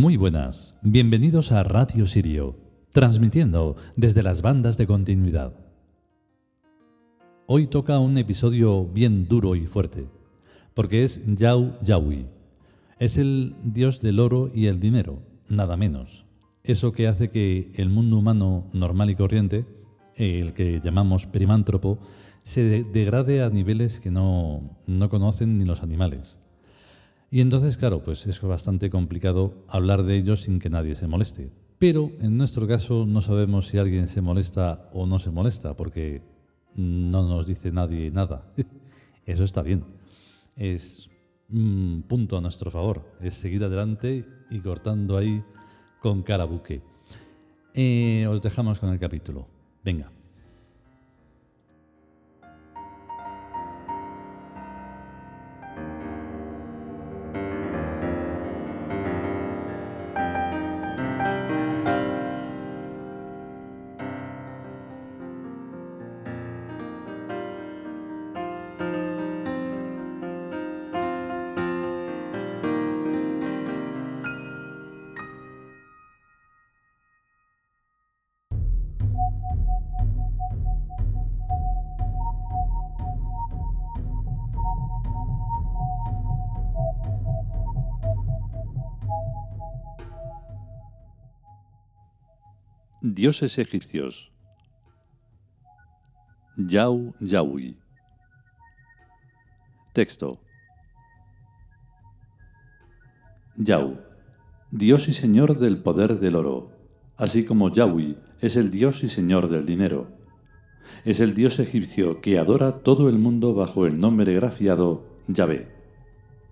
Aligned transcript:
Muy 0.00 0.16
buenas, 0.16 0.74
bienvenidos 0.80 1.52
a 1.52 1.62
Radio 1.62 2.06
Sirio, 2.06 2.56
transmitiendo 2.90 3.76
desde 3.96 4.22
las 4.22 4.40
bandas 4.40 4.78
de 4.78 4.86
continuidad. 4.86 5.52
Hoy 7.46 7.66
toca 7.66 7.98
un 7.98 8.16
episodio 8.16 8.86
bien 8.86 9.28
duro 9.28 9.56
y 9.56 9.66
fuerte, 9.66 10.06
porque 10.72 11.04
es 11.04 11.20
Yau 11.36 11.74
Yaui. 11.82 12.24
Es 12.98 13.18
el 13.18 13.54
dios 13.62 14.00
del 14.00 14.20
oro 14.20 14.50
y 14.54 14.68
el 14.68 14.80
dinero, 14.80 15.18
nada 15.50 15.76
menos. 15.76 16.24
Eso 16.64 16.92
que 16.92 17.06
hace 17.06 17.28
que 17.28 17.70
el 17.74 17.90
mundo 17.90 18.16
humano 18.16 18.70
normal 18.72 19.10
y 19.10 19.16
corriente, 19.16 19.66
el 20.16 20.54
que 20.54 20.80
llamamos 20.82 21.26
primántropo, 21.26 21.98
se 22.42 22.62
de- 22.64 22.84
degrade 22.84 23.42
a 23.42 23.50
niveles 23.50 24.00
que 24.00 24.10
no, 24.10 24.78
no 24.86 25.10
conocen 25.10 25.58
ni 25.58 25.66
los 25.66 25.82
animales. 25.82 26.38
Y 27.30 27.40
entonces, 27.40 27.76
claro, 27.76 28.02
pues 28.02 28.26
es 28.26 28.40
bastante 28.40 28.90
complicado 28.90 29.64
hablar 29.68 30.02
de 30.02 30.16
ellos 30.16 30.42
sin 30.42 30.58
que 30.58 30.70
nadie 30.70 30.96
se 30.96 31.06
moleste. 31.06 31.52
Pero 31.78 32.10
en 32.20 32.36
nuestro 32.36 32.66
caso 32.66 33.06
no 33.06 33.20
sabemos 33.20 33.68
si 33.68 33.78
alguien 33.78 34.08
se 34.08 34.20
molesta 34.20 34.90
o 34.92 35.06
no 35.06 35.18
se 35.18 35.30
molesta, 35.30 35.76
porque 35.76 36.22
no 36.74 37.26
nos 37.26 37.46
dice 37.46 37.70
nadie 37.70 38.10
nada. 38.10 38.52
Eso 39.26 39.44
está 39.44 39.62
bien. 39.62 39.84
Es 40.56 41.08
un 41.48 42.04
punto 42.06 42.36
a 42.36 42.40
nuestro 42.40 42.70
favor. 42.70 43.16
Es 43.20 43.34
seguir 43.34 43.62
adelante 43.64 44.26
y 44.50 44.58
cortando 44.58 45.16
ahí 45.16 45.42
con 46.00 46.22
cara 46.22 46.44
buque. 46.44 46.82
Eh, 47.74 48.26
os 48.28 48.42
dejamos 48.42 48.80
con 48.80 48.90
el 48.90 48.98
capítulo. 48.98 49.46
Venga. 49.84 50.10
Dioses 93.02 93.56
egipcios. 93.56 94.30
Yau 96.58 97.14
Yaui. 97.18 97.78
Texto. 99.94 100.38
Yau, 103.56 104.00
Dios 104.70 105.08
y 105.08 105.14
Señor 105.14 105.58
del 105.58 105.78
poder 105.78 106.20
del 106.20 106.36
oro, 106.36 106.72
así 107.16 107.46
como 107.46 107.72
Yaui 107.72 108.18
es 108.42 108.56
el 108.56 108.70
Dios 108.70 109.02
y 109.02 109.08
Señor 109.08 109.48
del 109.48 109.64
dinero. 109.64 110.08
Es 111.06 111.20
el 111.20 111.32
Dios 111.32 111.58
egipcio 111.58 112.20
que 112.20 112.38
adora 112.38 112.80
todo 112.80 113.08
el 113.08 113.18
mundo 113.18 113.54
bajo 113.54 113.86
el 113.86 113.98
nombre 113.98 114.34
grafiado 114.34 115.06
Yahvé, 115.26 115.68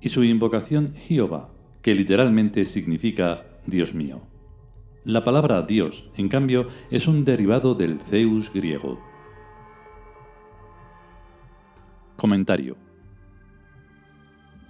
y 0.01 0.09
su 0.09 0.25
invocación 0.25 0.95
Jehová, 0.95 1.51
que 1.83 1.95
literalmente 1.95 2.65
significa 2.65 3.45
Dios 3.67 3.93
mío. 3.93 4.23
La 5.09 5.25
palabra 5.25 5.63
Dios, 5.63 6.05
en 6.19 6.29
cambio, 6.29 6.69
es 6.91 7.09
un 7.09 7.25
derivado 7.25 7.75
del 7.75 7.99
Zeus 7.99 8.53
griego. 8.53 9.01
Comentario. 12.19 12.77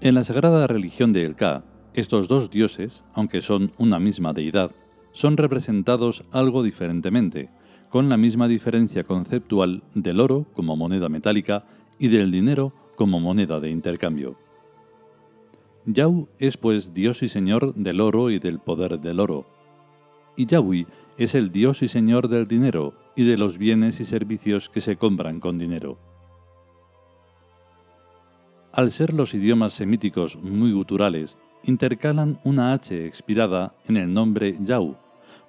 En 0.00 0.14
la 0.14 0.22
sagrada 0.22 0.68
religión 0.68 1.12
de 1.12 1.24
El 1.24 1.34
Ka, 1.34 1.64
estos 1.92 2.28
dos 2.28 2.50
dioses, 2.50 3.02
aunque 3.14 3.42
son 3.42 3.72
una 3.78 3.98
misma 3.98 4.32
deidad, 4.32 4.70
son 5.10 5.36
representados 5.36 6.22
algo 6.30 6.62
diferentemente, 6.62 7.50
con 7.88 8.08
la 8.08 8.16
misma 8.16 8.46
diferencia 8.46 9.02
conceptual 9.02 9.82
del 9.96 10.20
oro 10.20 10.46
como 10.54 10.76
moneda 10.76 11.08
metálica 11.08 11.64
y 11.98 12.06
del 12.06 12.30
dinero 12.30 12.72
como 12.94 13.18
moneda 13.18 13.58
de 13.58 13.70
intercambio. 13.70 14.36
Yau 15.84 16.28
es 16.38 16.56
pues 16.56 16.94
dios 16.94 17.24
y 17.24 17.28
señor 17.28 17.74
del 17.74 18.00
oro 18.00 18.30
y 18.30 18.38
del 18.38 18.60
poder 18.60 19.00
del 19.00 19.18
oro, 19.18 19.57
y 20.38 20.46
Yahweh 20.46 20.86
es 21.18 21.34
el 21.34 21.50
dios 21.50 21.82
y 21.82 21.88
señor 21.88 22.28
del 22.28 22.46
dinero 22.46 22.94
y 23.16 23.24
de 23.24 23.36
los 23.36 23.58
bienes 23.58 23.98
y 23.98 24.04
servicios 24.04 24.70
que 24.70 24.80
se 24.80 24.96
compran 24.96 25.40
con 25.40 25.58
dinero. 25.58 25.98
Al 28.72 28.92
ser 28.92 29.12
los 29.12 29.34
idiomas 29.34 29.72
semíticos 29.72 30.36
muy 30.36 30.72
guturales, 30.72 31.36
intercalan 31.64 32.38
una 32.44 32.72
H 32.72 33.04
expirada 33.04 33.74
en 33.88 33.96
el 33.96 34.12
nombre 34.12 34.56
Yau, 34.60 34.96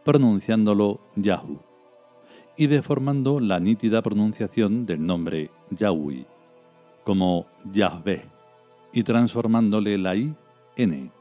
pronunciándolo 0.03 0.99
Yahu, 1.16 1.59
y 2.57 2.66
deformando 2.66 3.39
la 3.39 3.59
nítida 3.59 4.01
pronunciación 4.01 4.88
del 4.88 5.05
nombre 5.05 5.51
Yahweh, 5.69 6.25
como 7.03 7.45
Yahvé, 7.72 8.25
y 8.91 9.03
transformándole 9.03 9.99
la 9.99 10.16
I 10.16 10.33
en 10.78 11.11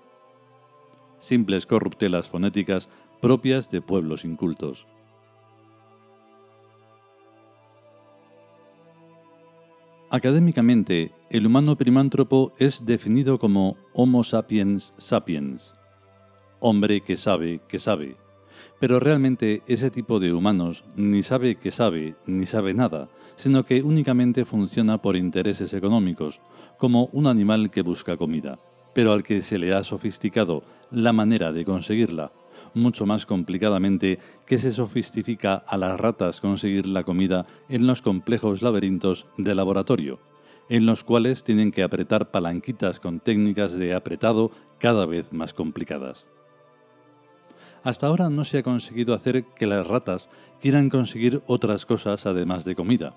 Simples 1.19 1.67
corruptelas 1.67 2.29
fonéticas 2.29 2.89
propias 3.21 3.71
de 3.71 3.81
pueblos 3.81 4.25
incultos. 4.25 4.87
Académicamente, 10.11 11.13
el 11.29 11.47
humano 11.47 11.77
primántropo 11.77 12.55
es 12.59 12.87
definido 12.87 13.39
como 13.39 13.77
Homo 13.93 14.25
sapiens 14.25 14.95
sapiens, 14.97 15.75
hombre 16.61 17.03
que 17.03 17.19
sabe 17.19 17.61
que 17.69 17.79
sabe, 17.79 18.17
pero 18.81 19.01
realmente 19.01 19.63
ese 19.67 19.91
tipo 19.91 20.19
de 20.19 20.33
humanos 20.33 20.83
ni 20.97 21.23
sabe 21.23 21.57
que 21.57 21.71
sabe 21.71 22.15
ni 22.27 22.47
sabe 22.47 22.73
nada, 22.73 23.11
sino 23.37 23.65
que 23.65 23.83
únicamente 23.83 24.47
funciona 24.47 24.97
por 25.03 25.15
intereses 25.15 25.75
económicos, 25.75 26.41
como 26.79 27.11
un 27.13 27.27
animal 27.27 27.71
que 27.71 27.83
busca 27.83 28.17
comida, 28.17 28.59
pero 28.95 29.13
al 29.13 29.23
que 29.23 29.43
se 29.43 29.59
le 29.59 29.75
ha 29.75 29.85
sofisticado 29.85 30.63
la 30.91 31.13
manera 31.13 31.53
de 31.53 31.67
conseguirla, 31.67 32.33
mucho 32.79 33.07
más 33.07 33.27
complicadamente 33.27 34.19
que 34.47 34.59
se 34.59 34.73
sofistifica 34.73 35.55
a 35.55 35.77
las 35.77 35.99
ratas 35.99 36.41
conseguir 36.41 36.87
la 36.87 37.05
comida 37.05 37.47
en 37.69 37.87
los 37.87 38.03
complejos 38.03 38.63
laberintos 38.63 39.27
de 39.37 39.55
laboratorio, 39.55 40.21
en 40.69 40.87
los 40.87 41.05
cuales 41.05 41.45
tienen 41.45 41.73
que 41.73 41.83
apretar 41.83 42.31
palanquitas 42.31 43.01
con 43.01 43.21
técnicas 43.21 43.73
de 43.73 43.95
apretado 43.95 44.51
cada 44.79 45.07
vez 45.07 45.33
más 45.33 45.55
complicadas. 45.55 46.27
Hasta 47.83 48.07
ahora 48.07 48.29
no 48.29 48.45
se 48.45 48.59
ha 48.59 48.63
conseguido 48.63 49.15
hacer 49.15 49.45
que 49.45 49.67
las 49.67 49.87
ratas 49.87 50.29
quieran 50.61 50.91
conseguir 50.91 51.43
otras 51.47 51.87
cosas 51.87 52.27
además 52.27 52.65
de 52.65 52.75
comida, 52.75 53.15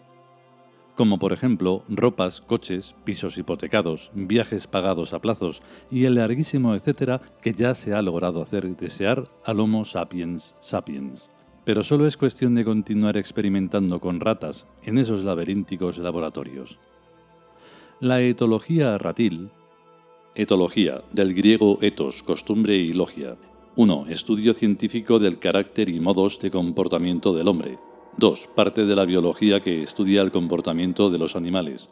como 1.02 1.18
por 1.18 1.34
ejemplo 1.34 1.84
ropas, 1.90 2.42
coches, 2.42 2.94
pisos 3.06 3.36
hipotecados, 3.40 4.12
viajes 4.14 4.68
pagados 4.68 5.14
a 5.14 5.20
plazos 5.20 5.64
y 5.90 6.06
el 6.06 6.14
larguísimo 6.14 6.76
etcétera 6.76 7.24
que 7.42 7.56
ya 7.56 7.74
se 7.74 7.96
ha 7.96 8.04
logrado 8.04 8.40
hacer 8.44 8.68
desear 8.78 9.28
al 9.44 9.60
Homo 9.62 9.84
sapiens 9.84 10.54
sapiens. 10.62 11.32
Pero 11.66 11.82
solo 11.82 12.06
es 12.06 12.18
cuestión 12.18 12.54
de 12.54 12.64
continuar 12.64 13.18
experimentando 13.18 14.00
con 14.00 14.20
ratas 14.20 14.68
en 14.84 15.00
esos 15.00 15.24
laberínticos 15.24 15.98
laboratorios. 15.98 16.78
La 18.00 18.22
etología 18.22 18.96
ratil, 19.00 19.50
etología 20.36 21.02
del 21.14 21.34
griego 21.34 21.80
etos, 21.82 22.22
costumbre 22.22 22.76
y 22.76 22.94
logia, 22.94 23.38
1. 23.76 24.06
Estudio 24.08 24.54
científico 24.54 25.18
del 25.18 25.40
carácter 25.40 25.90
y 25.90 26.00
modos 26.00 26.40
de 26.40 26.52
comportamiento 26.52 27.34
del 27.34 27.48
hombre. 27.48 27.80
2. 28.18 28.48
Parte 28.56 28.86
de 28.86 28.96
la 28.96 29.06
biología 29.06 29.62
que 29.62 29.82
estudia 29.82 30.22
el 30.22 30.32
comportamiento 30.32 31.10
de 31.10 31.18
los 31.18 31.36
animales. 31.36 31.90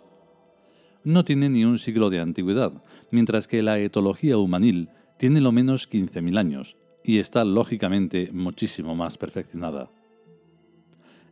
No 1.04 1.24
tiene 1.24 1.50
ni 1.50 1.64
un 1.64 1.80
siglo 1.80 2.10
de 2.10 2.20
antigüedad, 2.20 2.84
mientras 3.10 3.48
que 3.48 3.64
la 3.64 3.80
etología 3.80 4.38
humanil 4.38 4.90
tiene 5.18 5.40
lo 5.40 5.52
menos 5.52 5.90
15.000 5.90 6.38
años 6.38 6.76
y 7.04 7.20
está 7.20 7.46
lógicamente 7.46 8.30
muchísimo 8.34 8.96
más 8.96 9.18
perfeccionada. 9.18 9.90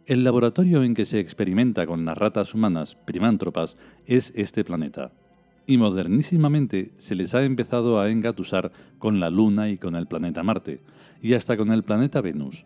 El 0.05 0.23
laboratorio 0.23 0.83
en 0.83 0.93
que 0.93 1.05
se 1.05 1.19
experimenta 1.19 1.85
con 1.85 2.05
las 2.05 2.17
ratas 2.17 2.53
humanas 2.53 2.95
primántropas 2.95 3.75
es 4.05 4.31
este 4.35 4.63
planeta, 4.63 5.11
y 5.67 5.77
modernísimamente 5.77 6.93
se 6.97 7.13
les 7.13 7.35
ha 7.35 7.43
empezado 7.43 7.99
a 7.99 8.09
engatusar 8.09 8.71
con 8.99 9.19
la 9.19 9.29
Luna 9.29 9.69
y 9.69 9.77
con 9.77 9.97
el 9.97 10.07
planeta 10.07 10.43
Marte, 10.43 10.79
y 11.21 11.33
hasta 11.33 11.57
con 11.57 11.73
el 11.73 11.83
planeta 11.83 12.21
Venus. 12.21 12.63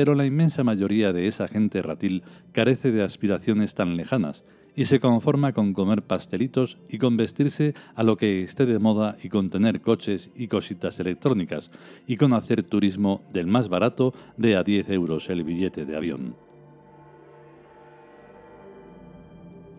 Pero 0.00 0.14
la 0.14 0.24
inmensa 0.24 0.64
mayoría 0.64 1.12
de 1.12 1.28
esa 1.28 1.46
gente 1.46 1.82
ratil 1.82 2.22
carece 2.52 2.90
de 2.90 3.02
aspiraciones 3.02 3.74
tan 3.74 3.98
lejanas 3.98 4.44
y 4.74 4.86
se 4.86 4.98
conforma 4.98 5.52
con 5.52 5.74
comer 5.74 6.00
pastelitos 6.00 6.78
y 6.88 6.96
con 6.96 7.18
vestirse 7.18 7.74
a 7.94 8.02
lo 8.02 8.16
que 8.16 8.42
esté 8.42 8.64
de 8.64 8.78
moda 8.78 9.18
y 9.22 9.28
con 9.28 9.50
tener 9.50 9.82
coches 9.82 10.30
y 10.34 10.48
cositas 10.48 10.98
electrónicas 11.00 11.70
y 12.06 12.16
con 12.16 12.32
hacer 12.32 12.62
turismo 12.62 13.20
del 13.30 13.46
más 13.46 13.68
barato 13.68 14.14
de 14.38 14.56
a 14.56 14.62
10 14.62 14.88
euros 14.88 15.28
el 15.28 15.44
billete 15.44 15.84
de 15.84 15.94
avión. 15.94 16.34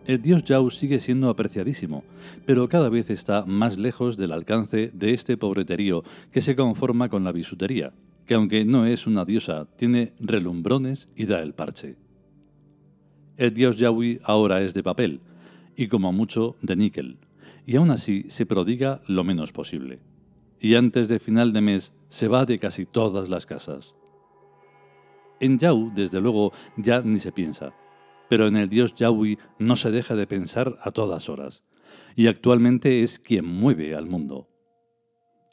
El 0.06 0.22
dios 0.22 0.44
Yao 0.44 0.70
sigue 0.70 1.00
siendo 1.00 1.30
apreciadísimo, 1.30 2.04
pero 2.46 2.68
cada 2.68 2.88
vez 2.90 3.10
está 3.10 3.44
más 3.44 3.76
lejos 3.76 4.16
del 4.16 4.30
alcance 4.30 4.92
de 4.94 5.14
este 5.14 5.36
pobreterío 5.36 6.04
que 6.30 6.40
se 6.40 6.54
conforma 6.54 7.08
con 7.08 7.24
la 7.24 7.32
bisutería, 7.32 7.92
que 8.32 8.36
aunque 8.36 8.64
no 8.64 8.86
es 8.86 9.06
una 9.06 9.26
diosa, 9.26 9.68
tiene 9.76 10.14
relumbrones 10.18 11.10
y 11.14 11.26
da 11.26 11.42
el 11.42 11.52
parche. 11.52 11.96
El 13.36 13.52
dios 13.52 13.76
Yahui 13.76 14.22
ahora 14.24 14.62
es 14.62 14.72
de 14.72 14.82
papel, 14.82 15.20
y 15.76 15.88
como 15.88 16.14
mucho 16.14 16.56
de 16.62 16.74
níquel, 16.74 17.18
y 17.66 17.76
aún 17.76 17.90
así 17.90 18.24
se 18.28 18.46
prodiga 18.46 19.02
lo 19.06 19.22
menos 19.22 19.52
posible. 19.52 20.00
Y 20.58 20.76
antes 20.76 21.08
de 21.08 21.18
final 21.18 21.52
de 21.52 21.60
mes 21.60 21.92
se 22.08 22.26
va 22.26 22.46
de 22.46 22.58
casi 22.58 22.86
todas 22.86 23.28
las 23.28 23.44
casas. 23.44 23.94
En 25.38 25.58
Yau, 25.58 25.92
desde 25.94 26.22
luego, 26.22 26.54
ya 26.78 27.02
ni 27.02 27.18
se 27.18 27.32
piensa 27.32 27.74
pero 28.30 28.46
en 28.46 28.56
el 28.56 28.70
dios 28.70 28.94
Yahweh 28.94 29.36
no 29.58 29.76
se 29.76 29.90
deja 29.90 30.16
de 30.16 30.26
pensar 30.26 30.78
a 30.80 30.90
todas 30.90 31.28
horas, 31.28 31.64
y 32.16 32.28
actualmente 32.28 33.02
es 33.02 33.18
quien 33.18 33.44
mueve 33.44 33.94
al 33.94 34.06
mundo. 34.06 34.48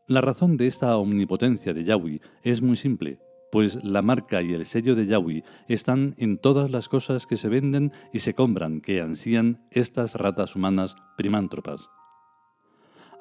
La 0.10 0.22
razón 0.22 0.58
de 0.58 0.66
esta 0.66 0.98
omnipotencia 0.98 1.72
de 1.72 1.84
Yahweh 1.84 2.20
es 2.42 2.64
muy 2.64 2.76
simple, 2.78 3.20
pues 3.52 3.76
la 3.84 4.02
marca 4.02 4.42
y 4.42 4.56
el 4.56 4.66
sello 4.66 4.96
de 4.96 5.06
Yahweh 5.06 5.44
están 5.68 6.16
en 6.18 6.40
todas 6.40 6.72
las 6.72 6.90
cosas 6.90 7.28
que 7.28 7.38
se 7.38 7.48
venden 7.48 7.94
y 8.12 8.22
se 8.22 8.34
compran 8.34 8.82
que 8.82 9.02
ansían 9.02 9.62
estas 9.70 10.16
ratas 10.16 10.56
humanas 10.56 10.96
primántropas. 11.16 11.92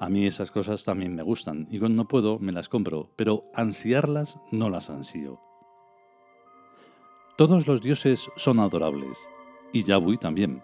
A 0.01 0.09
mí 0.09 0.27
esas 0.27 0.51
cosas 0.51 0.83
también 0.83 1.15
me 1.15 1.23
gustan 1.23 1.69
y 1.71 1.79
cuando 1.79 2.05
no 2.05 2.09
puedo 2.09 2.39
me 2.39 2.53
las 2.53 2.71
compro, 2.71 3.13
pero 3.17 3.45
ansiarlas 3.53 4.39
no 4.51 4.71
las 4.71 4.89
ansío. 4.89 5.39
Todos 7.37 7.67
los 7.67 7.83
dioses 7.83 8.31
son 8.37 8.61
adorables, 8.61 9.19
y 9.75 9.83
Yahweh 9.83 10.17
también. 10.17 10.63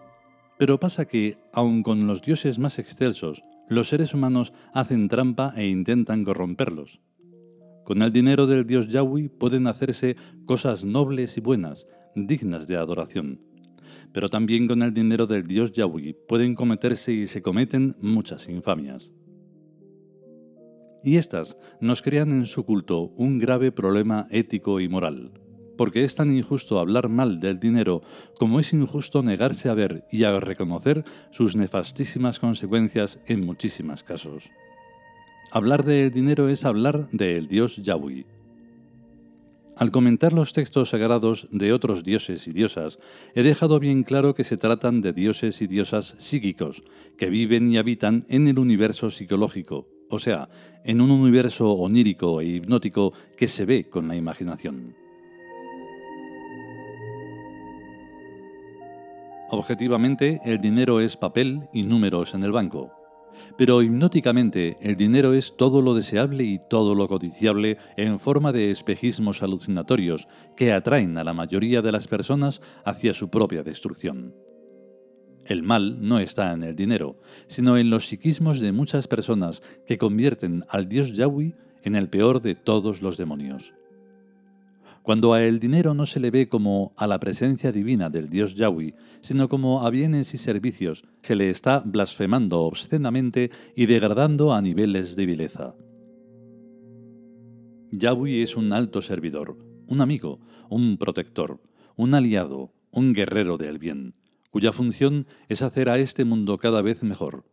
Pero 0.57 0.79
pasa 0.79 1.05
que, 1.05 1.37
aun 1.53 1.83
con 1.83 2.07
los 2.07 2.23
dioses 2.23 2.57
más 2.57 2.79
excelsos, 2.79 3.43
los 3.69 3.89
seres 3.89 4.13
humanos 4.13 4.53
hacen 4.73 5.07
trampa 5.07 5.53
e 5.55 5.67
intentan 5.67 6.23
corromperlos. 6.23 7.01
Con 7.83 8.01
el 8.01 8.11
dinero 8.11 8.47
del 8.47 8.65
dios 8.65 8.87
Yahweh 8.87 9.29
pueden 9.29 9.67
hacerse 9.67 10.15
cosas 10.45 10.83
nobles 10.83 11.37
y 11.37 11.41
buenas, 11.41 11.87
dignas 12.15 12.67
de 12.67 12.77
adoración. 12.77 13.39
Pero 14.11 14.29
también 14.29 14.67
con 14.67 14.81
el 14.81 14.93
dinero 14.93 15.27
del 15.27 15.45
dios 15.45 15.71
Yahweh 15.71 16.15
pueden 16.27 16.55
cometerse 16.55 17.13
y 17.13 17.27
se 17.27 17.41
cometen 17.41 17.95
muchas 18.01 18.49
infamias. 18.49 19.11
Y 21.03 21.17
estas 21.17 21.57
nos 21.79 22.01
crean 22.01 22.31
en 22.31 22.45
su 22.45 22.65
culto 22.65 23.13
un 23.15 23.37
grave 23.37 23.71
problema 23.71 24.27
ético 24.31 24.79
y 24.79 24.89
moral 24.89 25.44
porque 25.77 26.03
es 26.03 26.15
tan 26.15 26.35
injusto 26.35 26.79
hablar 26.79 27.09
mal 27.09 27.39
del 27.39 27.59
dinero 27.59 28.01
como 28.39 28.59
es 28.59 28.73
injusto 28.73 29.23
negarse 29.23 29.69
a 29.69 29.73
ver 29.73 30.05
y 30.11 30.23
a 30.23 30.39
reconocer 30.39 31.03
sus 31.31 31.55
nefastísimas 31.55 32.39
consecuencias 32.39 33.19
en 33.25 33.45
muchísimos 33.45 34.03
casos. 34.03 34.49
Hablar 35.51 35.85
del 35.85 36.11
dinero 36.11 36.49
es 36.49 36.65
hablar 36.65 37.09
del 37.11 37.47
dios 37.47 37.77
Yahweh. 37.77 38.25
Al 39.77 39.91
comentar 39.91 40.31
los 40.31 40.53
textos 40.53 40.89
sagrados 40.89 41.49
de 41.51 41.73
otros 41.73 42.03
dioses 42.03 42.47
y 42.47 42.53
diosas, 42.53 42.97
he 43.33 43.43
dejado 43.43 43.79
bien 43.79 44.03
claro 44.03 44.33
que 44.33 44.45
se 44.45 44.55
tratan 44.55 45.01
de 45.01 45.11
dioses 45.11 45.61
y 45.61 45.67
diosas 45.67 46.15
psíquicos, 46.17 46.83
que 47.17 47.29
viven 47.29 47.71
y 47.71 47.77
habitan 47.77 48.25
en 48.29 48.47
el 48.47 48.57
universo 48.57 49.11
psicológico, 49.11 49.89
o 50.09 50.19
sea, 50.19 50.47
en 50.85 51.01
un 51.01 51.11
universo 51.11 51.71
onírico 51.73 52.39
e 52.39 52.45
hipnótico 52.45 53.11
que 53.35 53.49
se 53.49 53.65
ve 53.65 53.89
con 53.89 54.07
la 54.07 54.15
imaginación. 54.15 55.04
Objetivamente, 59.49 60.41
el 60.43 60.59
dinero 60.59 60.99
es 60.99 61.17
papel 61.17 61.69
y 61.71 61.83
números 61.83 62.33
en 62.33 62.43
el 62.43 62.51
banco. 62.51 62.91
Pero 63.57 63.81
hipnóticamente, 63.81 64.77
el 64.81 64.95
dinero 64.95 65.33
es 65.33 65.55
todo 65.55 65.81
lo 65.81 65.93
deseable 65.93 66.43
y 66.43 66.59
todo 66.69 66.95
lo 66.95 67.07
codiciable 67.07 67.77
en 67.95 68.19
forma 68.19 68.51
de 68.51 68.71
espejismos 68.71 69.43
alucinatorios 69.43 70.27
que 70.55 70.73
atraen 70.73 71.17
a 71.17 71.23
la 71.23 71.33
mayoría 71.33 71.81
de 71.81 71.91
las 71.91 72.07
personas 72.07 72.61
hacia 72.85 73.13
su 73.13 73.29
propia 73.29 73.63
destrucción. 73.63 74.33
El 75.45 75.61
mal 75.61 76.01
no 76.01 76.17
está 76.19 76.51
en 76.53 76.63
el 76.63 76.75
dinero, 76.75 77.19
sino 77.47 77.77
en 77.77 77.91
los 77.91 78.07
psiquismos 78.07 78.59
de 78.59 78.71
muchas 78.71 79.07
personas 79.07 79.61
que 79.85 79.99
convierten 79.99 80.65
al 80.69 80.89
dios 80.89 81.13
Yahweh 81.13 81.55
en 81.83 81.95
el 81.95 82.09
peor 82.09 82.41
de 82.41 82.55
todos 82.55 83.03
los 83.03 83.15
demonios. 83.15 83.73
Cuando 85.05 85.33
a 85.33 85.43
el 85.43 85.59
dinero 85.59 85.93
no 85.93 86.07
se 86.07 86.19
le 86.19 86.31
ve 86.31 86.49
como 86.49 86.91
a 86.97 87.05
la 87.05 87.19
presencia 87.19 87.71
divina 87.71 88.09
del 88.09 88.27
dios 88.27 88.55
Yahweh, 88.55 88.95
sino 89.21 89.47
como 89.47 89.85
a 89.85 89.91
bienes 89.91 90.33
y 90.33 90.39
servicios, 90.39 91.03
se 91.21 91.35
le 91.35 91.51
está 91.51 91.83
blasfemando 91.85 92.61
obscenamente 92.61 93.51
y 93.75 93.85
degradando 93.85 94.51
a 94.51 94.63
niveles 94.63 95.15
de 95.15 95.27
vileza. 95.27 95.75
Yahweh 97.91 98.41
es 98.41 98.57
un 98.57 98.73
alto 98.73 99.03
servidor, 99.03 99.59
un 99.85 100.01
amigo, 100.01 100.39
un 100.71 100.97
protector, 100.97 101.61
un 101.95 102.15
aliado, 102.15 102.73
un 102.89 103.13
guerrero 103.13 103.57
del 103.57 103.77
bien, 103.77 104.15
cuya 104.49 104.73
función 104.73 105.27
es 105.49 105.61
hacer 105.61 105.87
a 105.89 105.99
este 105.99 106.25
mundo 106.25 106.57
cada 106.57 106.81
vez 106.81 107.03
mejor. 107.03 107.45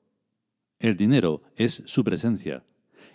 El 0.78 0.96
dinero 0.96 1.42
es 1.56 1.82
su 1.84 2.02
presencia, 2.02 2.64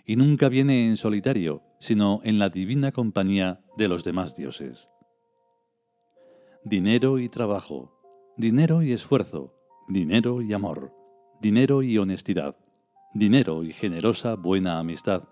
y 0.08 0.16
nunca 0.16 0.48
viene 0.48 0.86
en 0.86 0.96
solitario, 0.96 1.62
sino 1.78 2.20
en 2.24 2.38
la 2.38 2.48
divina 2.48 2.92
compañía 2.92 3.60
de 3.76 3.88
los 3.88 4.04
demás 4.04 4.34
dioses. 4.34 4.88
Dinero 6.64 7.18
y 7.18 7.28
trabajo, 7.28 7.92
dinero 8.38 8.82
y 8.82 8.92
esfuerzo, 8.92 9.52
dinero 9.86 10.40
y 10.40 10.54
amor, 10.54 10.94
dinero 11.42 11.82
y 11.82 11.98
honestidad, 11.98 12.56
dinero 13.12 13.62
y 13.62 13.72
generosa 13.74 14.34
buena 14.34 14.78
amistad, 14.78 15.24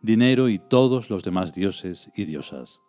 dinero 0.00 0.48
y 0.48 0.58
todos 0.58 1.10
los 1.10 1.22
demás 1.22 1.52
dioses 1.52 2.10
y 2.16 2.24
diosas. 2.24 2.80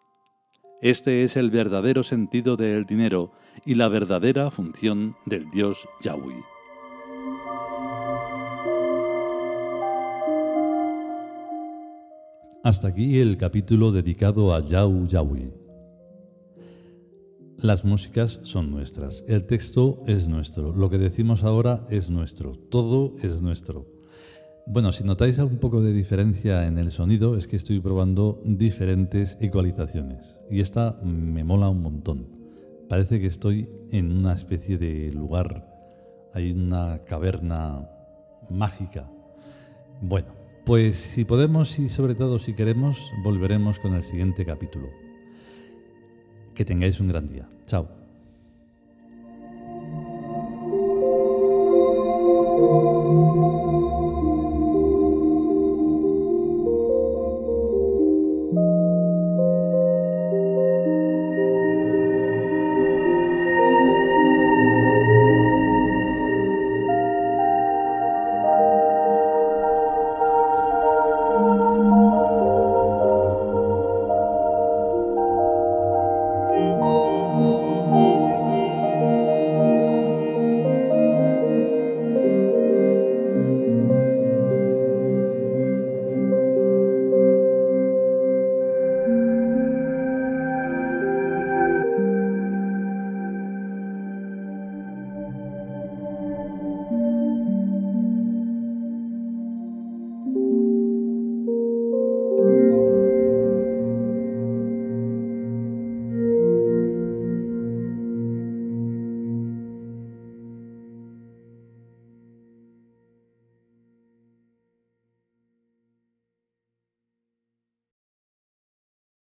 Este 0.82 1.26
es 1.26 1.36
el 1.36 1.52
verdadero 1.52 2.04
sentido 2.04 2.56
del 2.56 2.86
dinero 2.86 3.34
y 3.66 3.76
la 3.76 3.90
verdadera 3.90 4.52
función 4.52 5.18
del 5.26 5.50
dios 5.50 5.86
Yahweh. 6.02 6.55
Hasta 12.66 12.88
aquí 12.88 13.20
el 13.20 13.38
capítulo 13.38 13.92
dedicado 13.92 14.56
a 14.56 14.60
Yau 14.60 15.06
Yaui. 15.06 15.52
Las 17.58 17.86
músicas 17.86 18.40
son 18.42 18.72
nuestras, 18.72 19.24
el 19.28 19.46
texto 19.46 20.02
es 20.08 20.28
nuestro, 20.28 20.74
lo 20.76 20.90
que 20.90 20.98
decimos 20.98 21.44
ahora 21.44 21.86
es 21.92 22.10
nuestro, 22.10 22.54
todo 22.72 23.14
es 23.22 23.40
nuestro. 23.40 23.86
Bueno, 24.66 24.92
si 24.94 25.04
notáis 25.04 25.38
un 25.38 25.60
poco 25.60 25.80
de 25.84 25.94
diferencia 25.94 26.66
en 26.66 26.80
el 26.80 26.90
sonido, 26.90 27.38
es 27.38 27.48
que 27.48 27.56
estoy 27.56 27.80
probando 27.82 28.42
diferentes 28.44 29.38
ecualizaciones 29.40 30.36
y 30.50 30.60
esta 30.60 31.00
me 31.04 31.44
mola 31.44 31.70
un 31.70 31.84
montón. 31.84 32.26
Parece 32.90 33.20
que 33.20 33.28
estoy 33.28 33.70
en 33.92 34.12
una 34.12 34.34
especie 34.34 34.80
de 34.80 35.12
lugar, 35.12 35.72
hay 36.34 36.52
una 36.52 37.04
caverna 37.06 37.88
mágica. 38.50 39.08
Bueno, 40.02 40.45
pues 40.66 40.96
si 40.98 41.26
podemos 41.26 41.78
y 41.80 41.90
sobre 41.90 42.16
todo 42.16 42.40
si 42.40 42.54
queremos, 42.54 43.12
volveremos 43.24 43.80
con 43.80 43.94
el 43.94 44.04
siguiente 44.04 44.46
capítulo. 44.46 44.90
Que 46.54 46.66
tengáis 46.66 47.00
un 47.00 47.08
gran 47.08 47.30
día. 47.30 47.48
Chao. 47.68 48.05